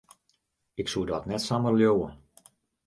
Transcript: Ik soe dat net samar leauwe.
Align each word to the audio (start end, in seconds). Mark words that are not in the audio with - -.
Ik 0.73 0.87
soe 0.87 1.05
dat 1.11 1.25
net 1.31 1.41
samar 1.41 1.73
leauwe. 1.79 2.09